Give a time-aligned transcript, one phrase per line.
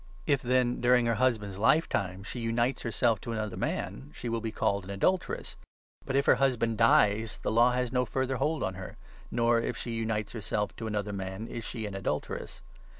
[0.25, 4.41] If, then, during 3 her husband's lifetime, she unites herself to another man, she will
[4.41, 5.57] be called an adulteress;
[6.07, 8.97] but, if her husband dies, the law has no further hold on her,
[9.29, 12.61] nor, if she unites herself to another man, is she an adulteress.